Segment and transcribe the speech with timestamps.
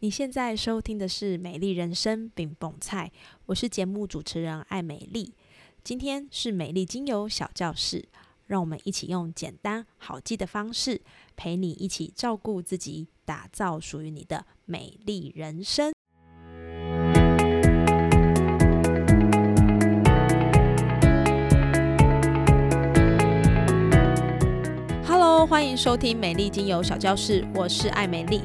[0.00, 3.10] 你现在收听的是《美丽人生》饼蹦菜，
[3.46, 5.32] 我是节目主持人艾美丽。
[5.82, 8.06] 今天是美丽精油小教室，
[8.44, 11.00] 让我们一起用简单好记的方式，
[11.34, 15.94] 陪你一起照顾自己，打造属于你的美丽人生。
[25.06, 28.42] Hello，欢迎收听美丽精油小教室，我是艾美丽。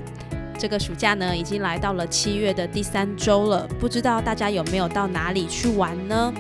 [0.62, 6.32] 这个暑假呢，已经来到了七月的第三周了，不知道大家有没有到哪里去玩呢？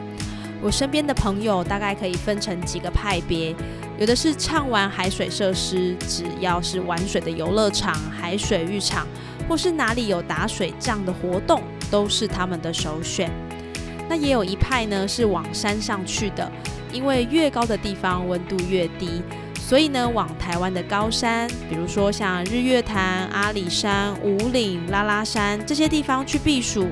[0.62, 3.56] 我身边的朋友大概可以分成几个派别，
[3.98, 9.08] 有的是畅玩海水设施，只要是玩水的游乐场、海水浴场，
[9.50, 13.32] 或是哪里有打水仗的活动，都是他们的首选。
[14.08, 16.48] 那也有一派呢，是往山上去的，
[16.94, 19.24] 因为越高的地方温度越低。
[19.72, 26.90] 所以呢，往台湾的高山，比如说像日月潭、阿里山、五岭、拉拉山这些地方去避暑。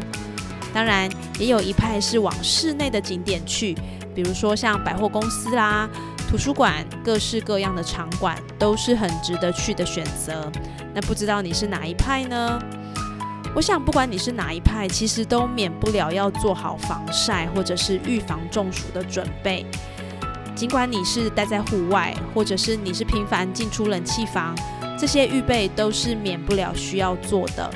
[0.74, 3.76] 当然，也有一派是往室内的景点去，
[4.16, 5.90] 比如说像百货公司啦、
[6.30, 10.50] 图书馆，各式各样的场馆都是很值得去的选择。
[10.94, 12.58] 那不知道你是哪一派呢？
[13.54, 19.66] 我想，不管你是哪一派，其实都免不了要做好防晒或者是预防中暑的准备。
[20.60, 24.54] 尽管你是待在户外，或者是你是频繁进出冷气房，
[25.00, 27.74] 这些预备都是免不了需要做的。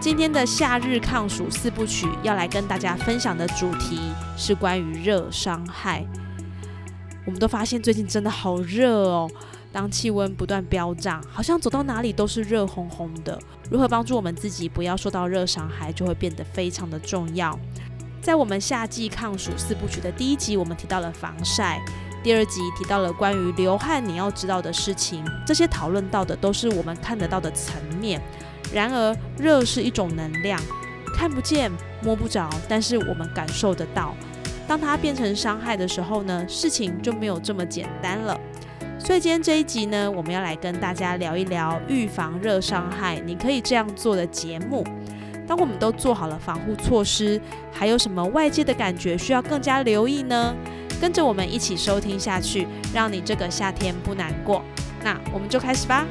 [0.00, 4.00] 今天的夏日抗暑四部曲要来跟大家分享的主题
[4.38, 6.02] 是关于热伤害。
[7.26, 9.30] 我们都发现最近真的好热哦，
[9.70, 13.38] 当气温不断飙涨，好像走到哪里都是热烘烘的。
[13.70, 17.58] 如何帮助我们自己不要受到热伤害，就会变得非常的重要。
[18.26, 21.80] 在我们夏季抗暑四部曲的第一集，我们提到了防晒；
[22.24, 25.24] 第二集提到了关于流汗你要知道的事情。
[25.46, 28.20] 这些讨论到的都是我们看得到的层面。
[28.72, 30.60] 然而，热是一种能量，
[31.16, 31.70] 看不见、
[32.02, 34.12] 摸不着，但是我们感受得到。
[34.66, 38.36] 当它变成伤害的时候呢，事情就没有这么简单了。
[38.98, 44.84] 所以今天这一集呢，我们要来跟大家聊一聊预防热伤害，你可以这样做的节目。
[45.46, 47.40] 当我们都做好了防护措施，
[47.72, 50.54] 还有什么外界的感觉需要更加留意呢？
[51.00, 54.62] 跟着我们一起收听下去，让你这个夏天不难过。
[55.04, 56.06] 那我们就开始吧。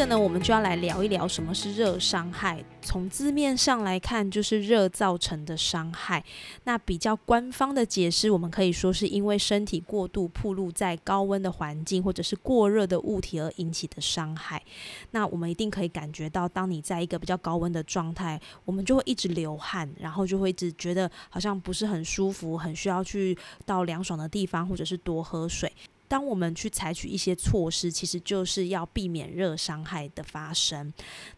[0.00, 2.64] 个呢，我们就要来聊一聊什么是热伤害。
[2.80, 6.24] 从字面上来看，就是热造成的伤害。
[6.64, 14.62] 那比较官方的解释，我们可以说是因为身体过度暴露在高温的环境，或者是过热的物体而引起的伤害。
[15.10, 23.36] 那我们一定可以感觉到，当你在一个比较高温的状态，我们就会一直流汗，然后就会一直觉得好像不是很舒服，很需要去
[23.66, 25.70] 到凉爽的地方，或者是多喝水。
[26.10, 30.92] 当我们去采取一些措施，其实就是要避免热伤害的发生。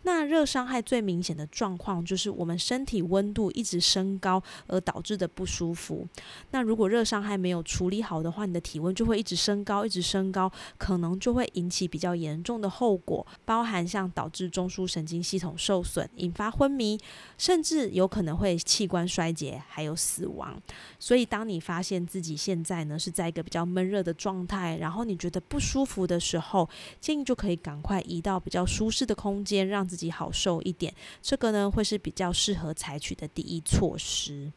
[0.05, 6.09] 那热伤害最明显的状况就是我们身体温度一直升高而导致的不舒服。
[6.53, 16.99] 那如果热伤害没有处理好的话，你的体温就会一直升高，一直升高，可能就会引起比较严重的后果，包含像导致中枢神经系统受损、引发昏迷，
[17.37, 20.59] 甚至有可能会器官衰竭，还有死亡。
[20.99, 26.69] 所以，当你发现自己现在呢是在一个比较闷热的状态，然后你觉得不舒服的时候，
[27.01, 30.93] 建议就可以赶快移到比较舒适的空间，让自己好受一点。
[31.21, 34.53] 这个呢，会是比较适合采取的第一措施。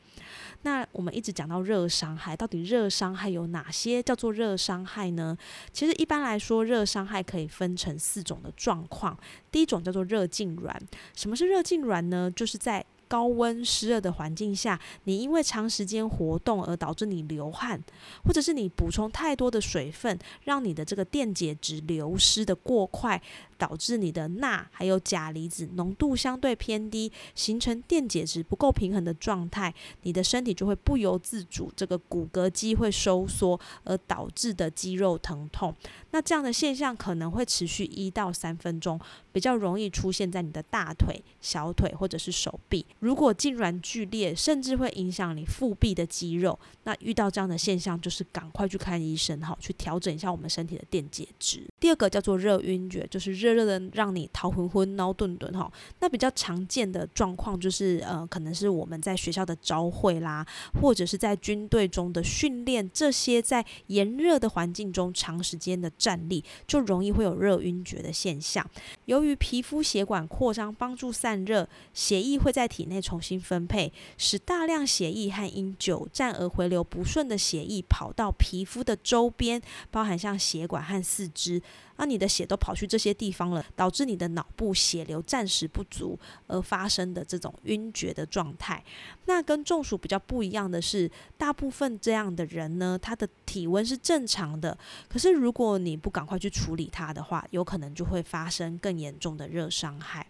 [0.62, 5.38] 那我们一直讲到热伤害，到底热伤害有哪些叫做热伤害呢？
[5.72, 9.16] 其实一般来说，热伤害可以分成四种的状况。
[9.52, 10.76] 第一种叫做热痉挛。
[11.16, 12.32] 什么是热痉挛呢？
[12.32, 17.84] 就是在高温湿热的环境下，你因为长时间活动而导致你流汗，
[18.24, 23.22] 或者是你补充太多的水分，让你的这个电解质流失的过快。
[23.58, 29.74] 导致你的钠还有钾离子浓度相对偏低，形成电解质不够平衡的状态，
[30.04, 35.76] 你的身体就会不由自主，这个骨骼肌会收缩，而导致的肌肉疼痛。
[36.12, 39.00] 那这样的现象可能会持续一到三分钟，
[39.32, 42.86] 比较容易出现在你的大腿、小腿或者是手臂。
[43.00, 46.58] 如果痉挛剧烈，甚至会影响你腹壁的肌肉。
[46.84, 51.66] 那遇到这样的现象，就是赶快去看医生哈，去调整一下我们身体的电解质。
[51.86, 55.72] 第二个叫做热晕厥，就是热热的让你头昏昏、脑顿顿哈。
[56.00, 60.44] 那比较常见的状况就是，呃，可能是我们在学校的朝会啦，
[60.82, 68.68] 或者是在军队中的训练，这些在炎热的环境中长时间的站立，就容易会有热晕厥的现象。
[69.06, 79.62] 由于皮肤血管扩张帮助散热，血液会在体内重新分配，使大量血液和因久站而回流不顺的血液跑到皮肤的周边，
[79.92, 81.62] 包含像血管和四肢。
[81.98, 88.84] 那你的血都跑去这些地方了，导致你的脑部血流暂时不足而发生的这种晕厥的状态。
[89.26, 94.78] 那跟中暑比较不一样的是，大部分这样的人呢，他的体温是正常的，
[95.08, 100.28] 可是如果你不赶快去处理它的话，有可能就会发生更严重的热伤害。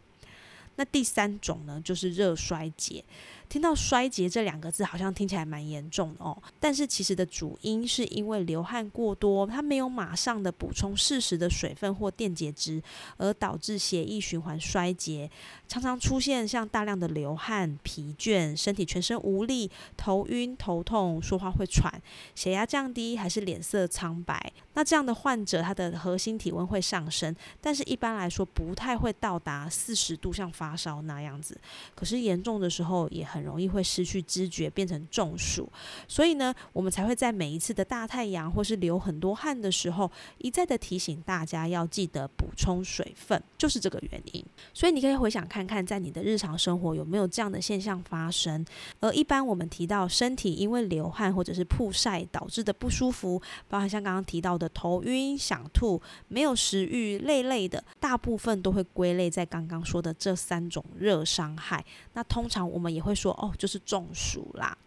[0.77, 3.03] 那第三种呢，就是热衰竭。
[3.47, 6.35] 听到衰竭这两个字，好像听起来蛮严重的哦。
[6.59, 12.81] 但是其实的主因是因为流汗过多，它没有马上的补充适时的水分或电解质，
[13.17, 15.29] 而导致血液循环衰竭，
[15.67, 22.01] 常常出现像大量的流汗、疲倦、身体全身无力、头晕、头痛、说话会喘、
[22.33, 24.51] 血压降低，还是脸色苍白。
[24.73, 31.57] 那这样的患者，他的核心体温会上升，但是一般来说不太会到达四十度，像发烧那样子。
[31.93, 33.23] 可是严重的时候也。
[33.35, 35.69] 很容易会失去知觉，变成中暑，
[36.07, 44.45] 所以呢，我们才会在每一次的大太阳或是流很多汗的时候，一再的提醒大家要记得补充水分，就是这个原因。
[44.73, 48.65] 所以你可以回想看看，在你的日常生活有没有这样的现象发生。
[49.01, 61.83] 而一般我们提到身体因为流汗或者是曝晒导致的不舒服，包含像刚刚提到的头晕、想吐、没有食欲、累累的，大部分都会归类在刚刚说的这三种热伤害。
[62.13, 63.33] 那通常我们也会说说。
[63.41, 64.77] 哦，就是中暑啦。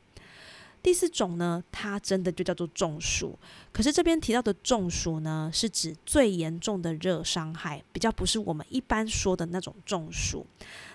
[0.81, 3.37] 第四种呢，它真的就叫做中暑。
[3.73, 10.47] 可是这边提到的中暑呢，是指最严重的热伤害，比较不是我们一般说的那种中暑。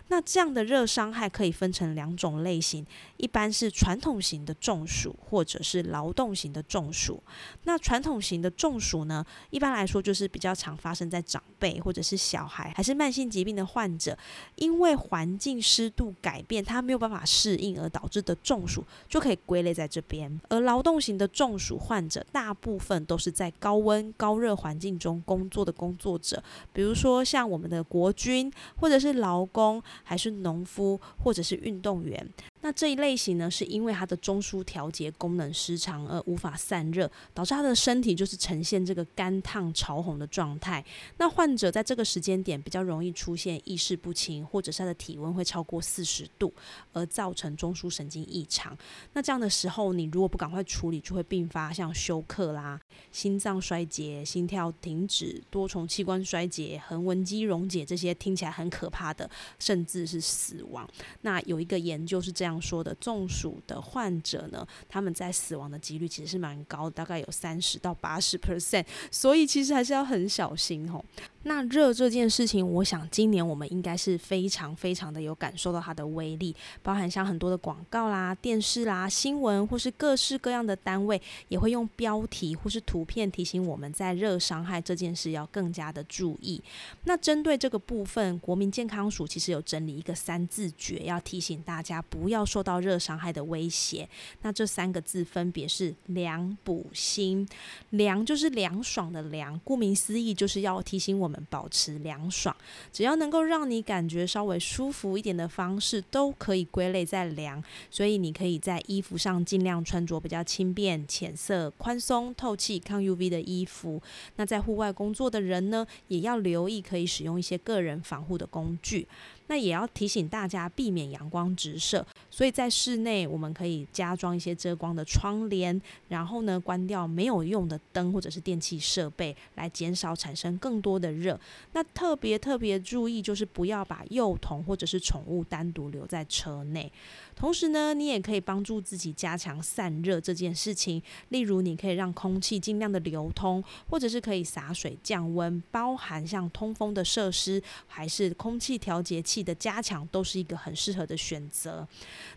[0.10, 2.86] 那这样的热伤害可以分成两种类型，
[3.18, 7.24] 一般是传统型的中暑，或者是劳动型的中暑。
[7.64, 14.16] 那传统型的中暑呢，一般来说就是比较常发生在长辈或者是小孩，还是慢性疾病的患者，
[14.56, 20.40] 因为环境湿度改变，他没有办法适应而导致的中暑，就可以归类在这边。
[20.50, 29.82] 而劳动型的中暑患者，大部分都是在高温高热环境中工作的工作者，比如说像我们的国军或者是劳工。
[30.04, 32.28] 还是农夫或者是运动员。
[32.64, 40.84] 那这一类型呢，是因为它的中枢调节功能失常而无法散热，导致他的身体就是呈现这个干烫潮红的状态。
[41.18, 46.54] 那患者在这个时间点比较容易出现意识不清，或者是他的体温会超过四十度，
[46.94, 48.78] 而造成中枢神经异常。
[49.12, 52.80] 那这样的时候，你如果不赶快处理，就会并发像休克啦、
[53.12, 59.30] 心脏衰竭、心跳停止、多重器官衰竭、横纹肌溶解这些听起来很可怕的，
[59.60, 60.90] 甚至是死亡。
[61.24, 62.53] 那有一个研究是这样。
[62.62, 71.04] 说的中暑的患者呢，他们在死亡的几率其实是蛮高，大概有三十到八十 percent，所以其实还是要很小心哦。
[71.46, 86.64] 那热这件事情，我想今年我们应该是非常非常的有感受到它的威力，包含像很多的广告啦、电视啦、新闻，或是各式各样的单位，也会用标题或是图片提醒我们在热伤害这件事要更加的注意。
[87.04, 94.08] 那针对这个部分，国民健康署其实有整理一个三字诀，要提醒大家不要受到热伤害的威胁。
[94.44, 97.46] 那这三个字分别是凉补心，
[97.90, 101.33] 凉就是凉爽的凉，顾名思义就是要提醒我们。
[101.50, 102.56] 保持凉爽，
[102.92, 107.64] 只要能够让你感觉稍微舒服一点的方式，都可以归类在凉。
[107.90, 114.02] 所以你可以在衣服上尽量穿着比较轻便、浅色、宽松、透气、抗 UV 的衣服。
[114.36, 119.08] 那在户外工作的人呢，也要留意可以使用一些个人防护的工具。
[119.48, 131.40] 那也要提醒大家避免阳光直射，所以在室内我们可以加装一些遮光的窗帘，然后呢关掉没有用的灯或者是电器设备，来减少产生更多的热。
[131.74, 136.92] 那特别特别注意就是不要把幼童或者是宠物单独留在车内。
[137.36, 151.88] 同时呢，你也可以帮助自己加强散热这件事情，例如你可以让空气尽量的流通，或者是可以洒水降温，包含像通风的设施，还是空气调节器的加强，都是一个很适合的选择。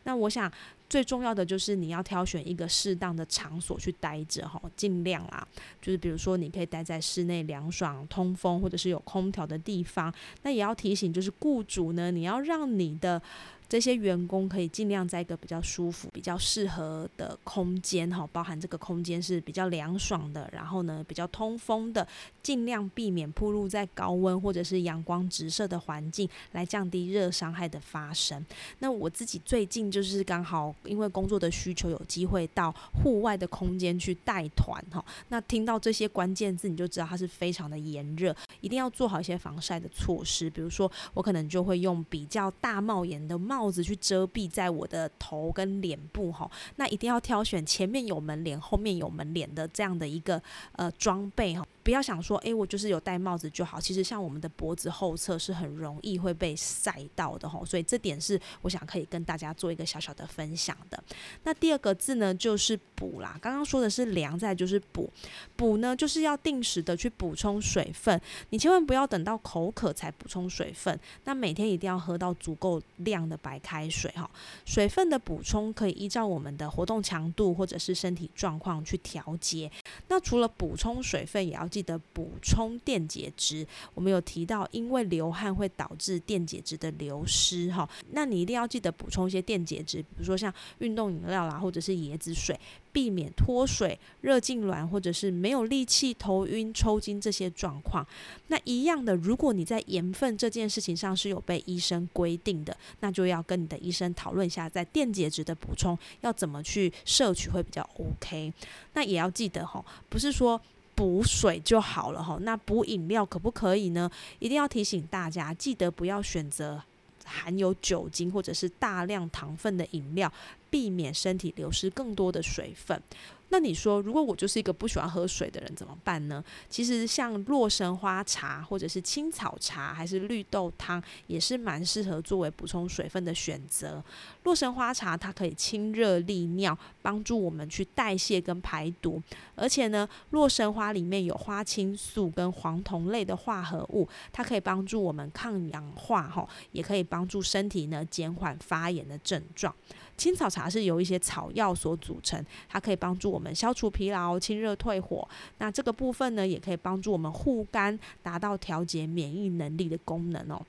[0.05, 0.50] 那我想。
[0.88, 5.45] 最重要的就是你要挑选一个适当的场所去待着哈，尽量啦，
[5.83, 10.15] 就是比如说你可以待在室内凉爽、通风或者是有空调的地方。
[10.43, 13.21] 那也要提醒，就是雇主呢，你要让你的
[13.68, 22.06] 这些员工可以尽量在一个比较舒服、比较适合的空间哈，包含这个空间是比较凉爽的，然后呢比较通风的，
[22.42, 28.44] 尽量避免暴露在高温或者是阳光直射的环境，来降低热伤害的发生。
[28.78, 35.04] 那我自己最近就是刚好因为工作的需求，有机会到户外的空间去带团哈。
[35.28, 40.49] 那听到这些关键字，你就知道它是非常的炎热，一定要做好一些防晒的措施。
[40.50, 46.51] 比如说，我可能就会用比较大帽檐的帽帽子去遮蔽在我的头跟脸部哈。
[46.77, 50.41] 那一定要挑选前面有门帘、后面有门帘的这样的一个
[50.73, 51.67] 呃装备哈。
[51.83, 53.81] 不要想说，诶，我就是有戴帽子就好。
[53.81, 61.03] 其实像我们的脖子后侧是很容易会被晒到的哈，所以这点是我想可以跟大家做一个小小的分享的。
[61.45, 63.39] 那第二个字呢，就是补啦。
[63.41, 65.09] 刚刚说的是凉，再就是补。
[65.55, 68.21] 补呢，就是要定时的去补充水分。
[68.51, 70.99] 你千万不要等到口渴才补充水分。
[71.23, 74.29] 那每天一定要喝到足够量的白开水哈。
[74.65, 79.71] 水分的补充可以依照我们的活动强度或者是身体状况去调节。
[80.09, 83.65] 那除了补充水分，也要记得补充电解质。
[83.95, 92.59] 我们有提到，因为流汗会导致电解质的流失，哈，那你一定要记得补充一些电解质，比如说像运动饮料啦，或者是椰子水，
[92.93, 98.05] 避免脱水、热痉挛，或者是没有力气、头晕、抽筋这些状况。
[98.49, 108.52] 那一样的，如果你在盐分这件事情上是有被医生规定的，那就要要跟你的医生讨论一下，在电解质的补充要怎么去摄取会比较 OK。
[108.95, 110.61] 那也要记得哈，不是说。
[110.97, 114.11] 补水就好了哈，那补饮料可不可以呢？
[114.38, 116.83] 一定要提醒大家，记得不要选择
[117.23, 120.33] 含有酒精或者是大量糖分的饮料，
[120.70, 123.00] 避免身体流失更多的水分。
[123.49, 126.42] 那你说，如果我就是一个不喜欢喝水的人怎么办呢？
[126.68, 134.02] 其实像洛神花茶或者是青草茶，还是绿豆汤，也是蛮适合作为补充水分的选择。
[134.42, 139.23] 洛神花茶它可以清热利尿，帮助我们去代谢跟排毒。
[139.54, 149.73] 而且呢，洛神花里面有花青素跟黄酮类的化合物，它可以帮助我们抗氧化，哈，也可以帮助身体呢减缓发炎的症状。
[150.16, 155.28] 青草茶是由一些草药所组成，它可以帮助我们消除疲劳、清热退火。
[155.58, 160.61] 那这个部分呢，也可以帮助我们护肝，达到调节免疫能力的功能哦。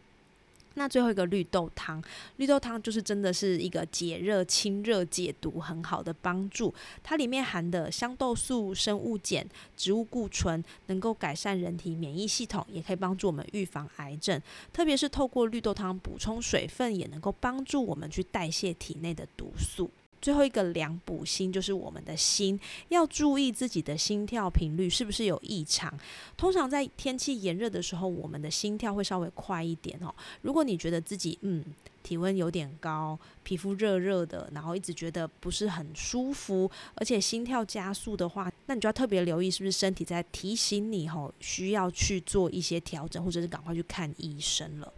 [0.78, 2.00] 那最后一个绿豆汤，
[2.36, 6.72] 绿豆汤就是真的是一个解热、清热、解毒很好的帮助。
[7.02, 9.44] 它里面含的香豆素、生物碱、
[9.76, 14.40] 植物固醇，能够改善人体免疫系统，也可以帮助我们预防癌症。
[14.72, 19.90] 特别是透过绿豆汤补充水分，也能够帮助我们去代谢体内的毒素。
[20.22, 22.60] 最后一个凉补心就是我们的心，
[22.90, 25.94] 要注意自己的心跳频率是不是有异常。
[26.36, 30.14] 通常在天气炎热的时候，我们的心跳会稍微快一点哦。
[30.42, 31.64] 如果你觉得自己嗯
[32.04, 44.94] 体温有点高，皮肤热热的，然后一直觉得不是很舒服，而且心跳加速的话，那你就要特别留意是不是身体在提醒你吼，需要去做一些调整，或者是赶快去看医生了。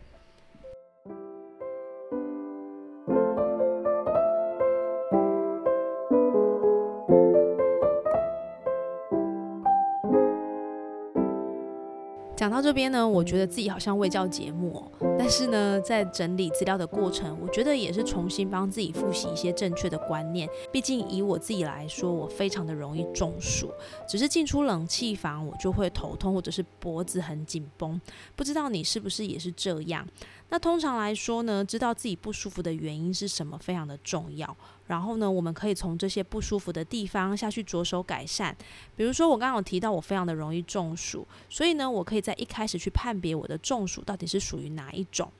[12.39, 20.47] 讲到这边呢，我觉得自己好像未教节目，但是呢，在整理资料的过程，我觉得也是重新帮自己复习一些正确的观念。
[20.71, 23.69] 毕竟以我自己来说，我非常的容易中暑，
[24.07, 27.99] 只是进出冷气房我就会头痛或者是脖子很紧绷。
[28.37, 30.07] 不知道你是不是也是这样？
[30.49, 34.55] 那通常来说呢，知道自己不舒服的原因是什么非常的重要。
[34.87, 38.55] 然后呢，我们可以从这些不舒服的地方下去着手改善。
[38.95, 45.31] 比如说，我刚刚有提到我非常的容易中暑，所以呢，我可以在一开始去判别我的中暑到底是属于哪一种。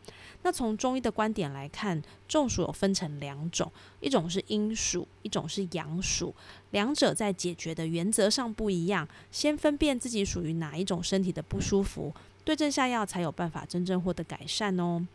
[0.43, 6.33] 那从中医的观点来看，中暑有分成两种，一种是阴暑，一种是阳暑。
[6.69, 9.07] 两者在解决的原则上不一样。
[9.31, 12.13] 先分辨自己属于哪一种身体的不舒服，
[12.43, 15.05] 对症下药才有办法真正获得改善哦。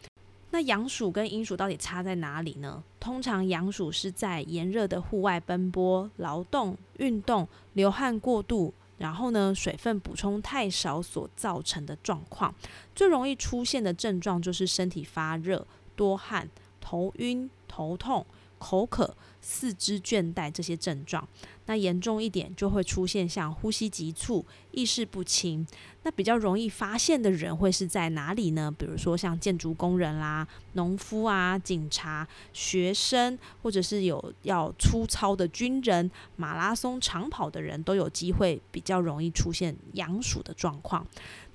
[0.50, 2.82] 那阳暑跟阴暑到底差在哪里呢？
[3.00, 12.54] 通常阳暑是在炎热的户外奔波、劳动、运动、流汗过度，然后呢水分补充太少所造成的状况。
[12.94, 15.66] 最容易出现的症状就是身体发热、
[15.96, 16.48] 多汗、
[16.80, 18.24] 头晕、头痛、
[18.58, 21.26] 口渴、四肢倦怠这些症状。
[21.66, 25.66] 那严重一点就会出现像呼吸急促、意识不清。
[26.02, 28.70] 那比较容易发现的人会是在哪里呢？
[28.78, 41.06] 比如说像建筑工人啦、农夫啊、警察、学生，或者是有要粗糙的军人、马拉松长跑的人都有机会比较容易出现阳暑的状况。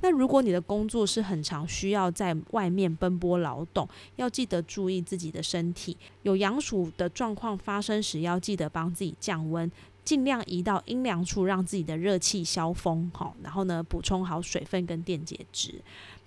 [0.02, 5.96] 那如果你的工作是很长，需要在外面奔波劳动，要记得注意自己的身体。
[6.24, 9.70] 有阳暑的状况发生时，要记得帮自己降温。
[10.10, 15.80] 尽量移到阴凉处，让自己的热气消风，好，然后呢，补充好水分跟电解质。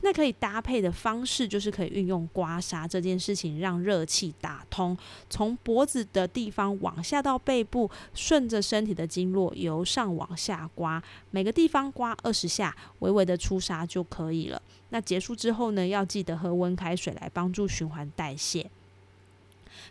[0.03, 4.97] 那可以搭配的方式就是可以运用刮痧这件事情，让热气打通，
[5.29, 14.62] 从脖子的地方往下到背部，顺着身体的经络由上往下刮，每个地方刮二十下，微微的出痧就可以了。
[14.91, 18.71] 那结束之后呢，要记得喝温开水来帮助循环代谢。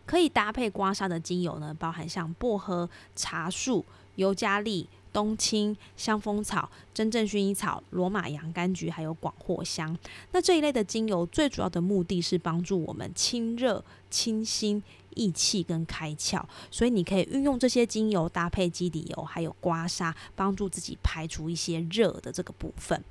[0.05, 9.97] 可以搭配刮痧的精油呢，包含像薄荷、茶树、尤加利、冬青、香蜂草、真正薰衣草、罗马洋甘菊，还有广藿香。
[10.31, 14.83] 那这一类的精油最主要的目的是帮助我们清热、清心、
[15.15, 23.01] 益气跟开窍，所以你可以运用这些精油搭配基底油，还有刮痧，帮助自己排除一些热的这个部分。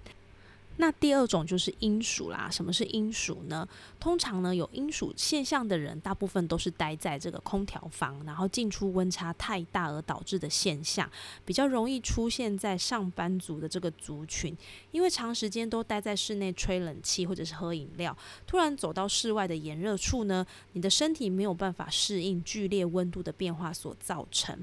[0.81, 2.49] 那第二种就是阴暑啦。
[2.51, 3.69] 什么是阴暑呢？
[4.01, 11.09] 通常呢有阴暑现象的人，大部分都是待在这个空调房，然后进出温差太大而导致的现象，
[11.45, 14.57] 比较容易出现在上班族的这个族群。
[14.91, 24.59] 因为长时间都待在室内吹冷气或者是喝饮料，突然走到室外的炎热处呢，你的身体没有办法适应剧烈温度的变化所造成。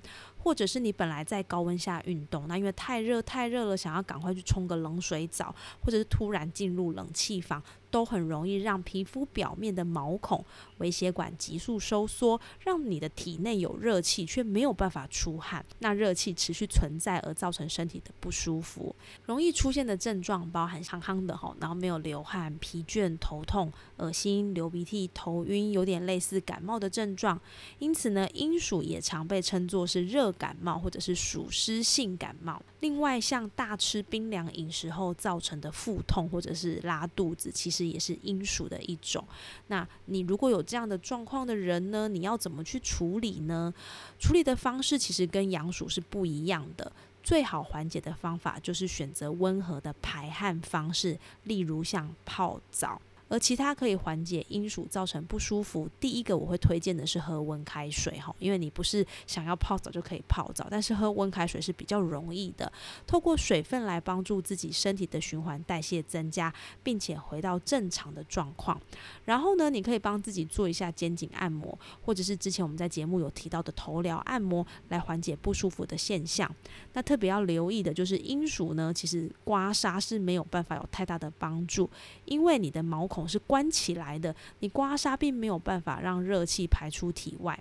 [0.48, 7.62] 或者是你本来在高温下运动，那因为太热太热了，想要赶快去冲个冷水澡，或者是突然进入冷气房。
[7.90, 10.44] 都很容易让皮肤表面的毛孔、
[10.78, 18.96] 微血管急速收缩，让你的体内有热气却没有办法出汗，那热气持续存在而造成身体的不舒服。
[19.26, 27.40] 容易出现的症状包含康康的吼，然后没有流汗、疲倦、头痛、恶心、流鼻涕、头晕，有点类似感冒的症状。
[27.80, 32.62] 因此呢，阴暑也常被称作是热感冒或者是暑湿性感冒。
[32.80, 39.24] 另外，像大吃冰凉饮食后造成的腹痛或者是拉肚子，其实也是阴暑的一种。
[39.68, 43.74] 那你如果有这样的状况的人呢，你要怎么去处理呢？
[44.20, 46.92] 处理的方式其实跟阳暑是不一样的。
[47.24, 53.02] 最好缓解的方法就是选择温和的排汗方式，例如像泡澡。
[53.30, 62.72] 而其他可以缓解阴暑造成不舒服，第一个我会推荐的是喝温开水哈，因为你不是想要泡澡就可以泡澡，但是喝温开水是比较容易的，
[63.06, 68.80] 透过水分来帮助自己身体的循环代谢增加，并且回到正常的状况。
[69.26, 76.50] 然后呢，你可以帮自己做一下肩颈按摩，或者是之前我们在节目有提到的头疗按摩，来缓解不舒服的现象。
[76.94, 81.90] 那特别要留意的就是阴暑呢，其实刮痧是没有办法有太大的帮助，
[82.24, 83.17] 因为你的毛孔。
[83.18, 87.60] 孔是关起来的，你刮痧并没有办法让热气排出体外。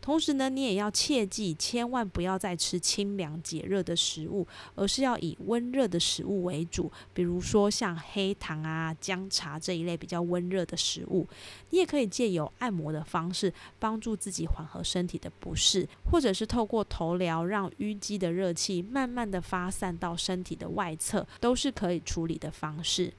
[0.00, 11.26] 同时呢，你也要切记，千万不要再吃清凉解热的食物，而是要以温热的食物为主，比如说像黑糖啊、姜茶这一类比较温热的食物。
[11.70, 23.12] 你也可以借由按摩的方式，帮助自己缓和身体的不适，或者是透过头疗，让淤积的热气慢慢的发散到身体的外侧，都是可以处理的方式。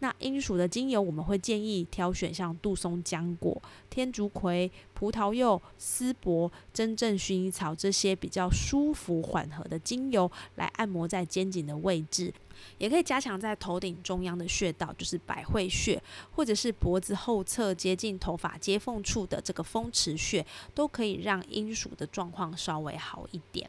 [0.00, 12.32] 那阴暑的精油，我们会建议挑选像杜松浆果、天竺葵、葡萄柚、丝柏、真正薰衣草这些比较舒服缓和的精油来按摩在肩颈的位置，
[12.78, 23.68] 也可以加强在头顶中央的穴道，就是百会穴，或者是脖子后侧接近头发接缝处的这个风池穴，都可以让阴暑的状况稍微好一点。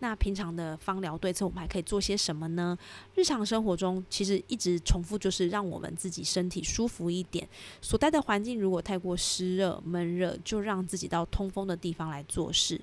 [0.00, 2.76] 那平常的芳疗对策，我们还可以做些什么呢？
[3.14, 7.48] 日常生活中，其实一直重复就是让我们自己身体舒服一点。
[7.80, 12.80] 所待的环境如果太过湿热、闷热，就让自己到通风的地方来做事。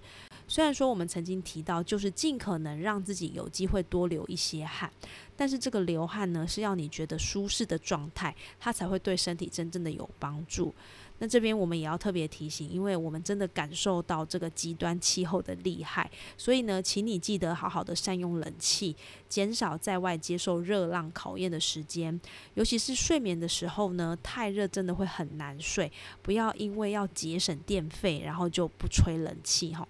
[0.47, 4.89] 虽然说我们曾经提到，就是尽可能让自己有机会多流一些汗，
[5.35, 10.73] 但是这个流汗呢，是要你觉得舒适的状态，它才会对身体真正的有帮助。
[11.19, 18.95] 那这边我们也要特别提醒，因为我们真的感受到这个极端气候的厉害，所以呢，请你记得好好的善用冷气，
[19.27, 22.19] 减少在外接受热浪考验的时间。
[22.53, 25.91] 尤其是睡眠的时候呢，太热真的会很难睡。
[26.21, 29.87] 不要因为要节省电费，然后就不吹冷气哈。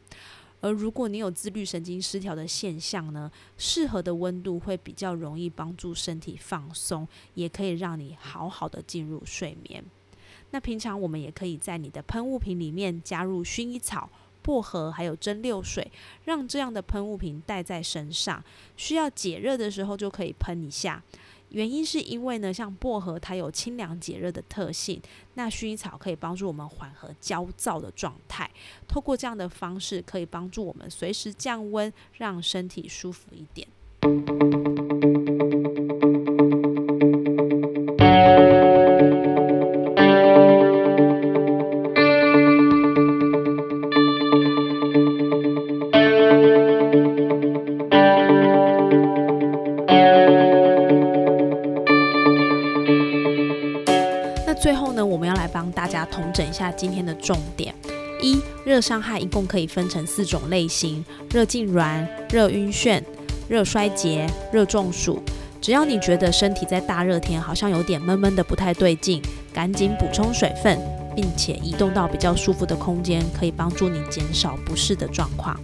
[0.60, 9.84] 而如果你有自律神经失调的现象呢，适合的温度会比较容易帮助身体放松，也可以让你好好的进入睡眠。
[10.52, 14.10] 那平常我们也可以在你的喷雾瓶里面加入薰衣草、
[14.42, 15.92] 薄荷还有蒸馏水，
[16.26, 18.44] 让这样的喷雾瓶带在身上，
[18.76, 21.04] 需要解热的时候就可以喷一下。
[21.50, 25.02] 原因是因为呢，像薄荷它有清凉解热的特性，
[25.36, 28.50] 那薰衣草可以帮助我们缓和焦躁的状态。
[28.86, 33.66] 透过这样的方式，可以帮助我们随时降温，让身体舒服一点。
[56.38, 57.74] 整一下今天的重点。
[58.22, 63.02] 一、热伤害一共可以分成四种类型：热痉挛、热晕眩、
[63.50, 65.20] 热衰竭、热中暑。
[65.60, 69.20] 只要你觉得身体在大热天好像有点闷闷的不太对劲，
[69.52, 70.80] 赶紧补充水分，
[71.16, 75.60] 并且移动到比较舒服的空间，可以帮助你减少不适的状况。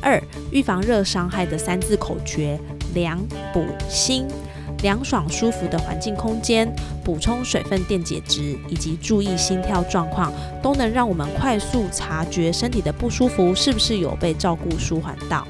[0.00, 2.58] 二、预防热伤害的三字口诀：
[2.92, 4.26] 凉、补、心。
[4.82, 6.70] 凉爽舒服的环境空间，
[7.02, 15.46] 补充水分电解质，以及注意心跳状况，都能让我们快速察觉身体的不舒服是不是有被照顾舒缓到。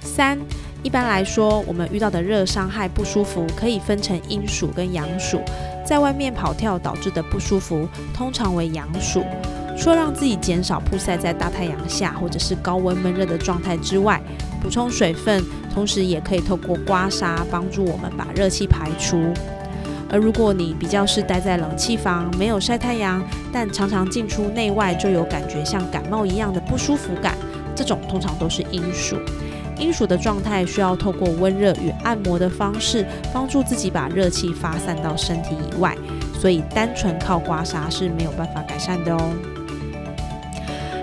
[0.00, 0.38] 三，
[0.82, 5.40] 一般来说，我们遇到的热伤害不舒服可以分成阴暑跟阳暑，
[5.84, 9.22] 在外面跑跳导致的不舒服，通常为阳暑。
[9.76, 14.22] 除了让自己减少曝晒在大太阳下或者是高温闷热的状态之外，
[14.64, 19.22] 补充水分，同时也可以透过刮痧帮助我们把热气排出。
[20.08, 23.22] 而如果你比较是待在冷气房，没有晒太阳，
[23.52, 27.36] 但常常进出内外就有感觉像感冒一样的不舒服感，
[27.76, 29.18] 这种通常都是阴暑。
[29.78, 35.94] 阴暑的状态需要透过温热与按摩的方式，帮助自己把热气发散到身体以外，
[36.40, 39.30] 所以单纯靠刮痧是没有办法改善的哦。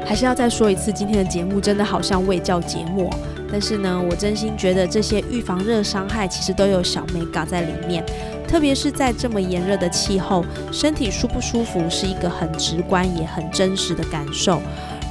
[0.03, 3.09] 还是要再说一次，今天的节目真的好像未教节目，
[3.51, 8.03] 但是呢，我真心觉得这些预防热伤害其实都有小美搞在里面，
[8.47, 14.61] 特别是在这么炎热的气候，身体舒不舒服是一个很直观也很真实的感受。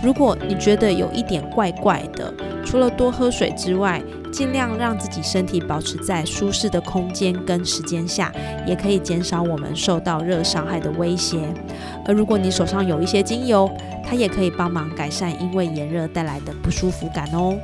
[0.03, 2.33] 如果你觉得有一点怪怪的，
[2.65, 8.33] 除了多喝水之外，尽量让自己身体保持在舒适的空间跟时间下，
[8.67, 11.39] 也可以减少我们受到热伤害的威胁。
[12.07, 13.71] 而如果你手上有一些精油，
[14.03, 17.59] 它也可以帮忙改善因为炎热带来的不舒服感哦。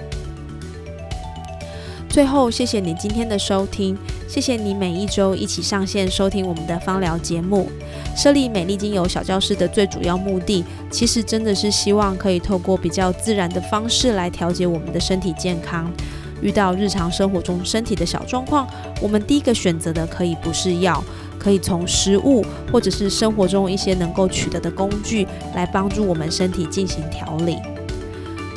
[2.17, 3.95] 最后，谢谢你今天的收听，
[4.27, 7.69] 谢谢你每一周一起上线收听我们的芳疗节目。
[8.17, 15.93] 设立美丽精油小教室的最主要目的，其实真的是希望可以透过比较自然的方式来调节我们的身体健康。
[16.41, 18.67] 遇到日常生活中身体的小状况，
[19.03, 21.05] 我们第一个选择的可以不是药，
[21.39, 27.59] 可以从食物或者是生活中一些能够取得的工具来帮助我们身体进行调理。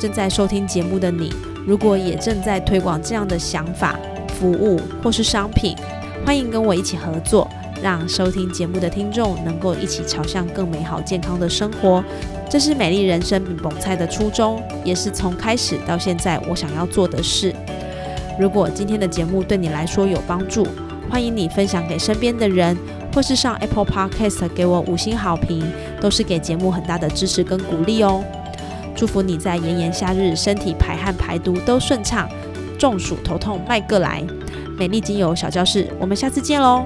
[0.00, 1.30] 正在收听节目的你，
[1.66, 5.76] 如果也正在推广这样的想法、服务或是商品，
[6.24, 7.48] 欢迎跟我一起合作。
[7.82, 12.04] 让收听节目的听众能够一起朝向更美好、健康的生活，
[12.46, 17.54] 这是美丽人生饼菜的初衷，也是从开始到现在我想要做的事。
[18.38, 20.66] 如果今天的节目对你来说有帮助，
[21.08, 22.76] 欢迎你分享给身边的人，
[23.14, 25.64] 或是上 Apple Podcast 给我五星好评，
[26.02, 28.22] 都是给节目很大的支持跟鼓励哦。
[29.00, 32.28] 祝福你在炎炎夏日身体排汗排毒都顺畅，
[32.78, 34.22] 中暑头痛迈个来。
[34.76, 36.84] 美丽精油小教室，我们下次见喽。